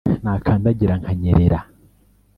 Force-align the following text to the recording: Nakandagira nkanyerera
Nakandagira 0.23 0.93
nkanyerera 1.01 1.59